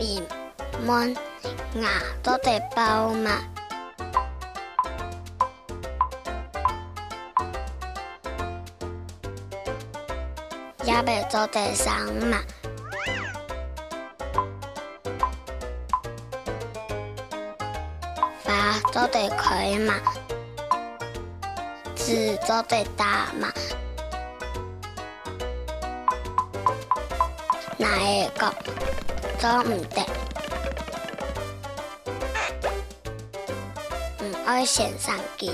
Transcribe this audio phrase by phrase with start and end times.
[0.00, 0.22] 脸、
[0.86, 1.12] 门、
[1.74, 1.88] 牙
[2.22, 3.30] 都得包嘛，
[10.84, 12.38] 也白都得上嘛，
[18.44, 19.94] 花都得开嘛，
[21.96, 23.52] 齿都得大嘛，
[27.76, 28.54] 哪一个？
[29.38, 30.02] 做唔得。
[34.20, 35.52] 唔爱成三件。